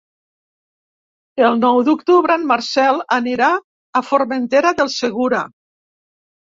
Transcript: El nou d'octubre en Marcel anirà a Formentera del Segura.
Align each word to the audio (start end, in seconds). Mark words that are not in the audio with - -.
El 1.49 1.57
nou 1.65 1.77
d'octubre 1.89 2.39
en 2.41 2.49
Marcel 2.53 2.99
anirà 3.21 3.53
a 4.01 4.05
Formentera 4.11 4.77
del 4.83 4.95
Segura. 5.01 5.49